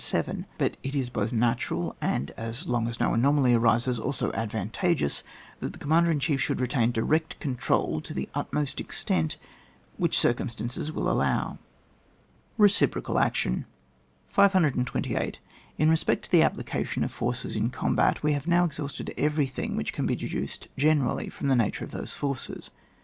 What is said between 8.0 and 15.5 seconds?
to the ut most extent which circumstances will allow. Reciprocal Action, 528.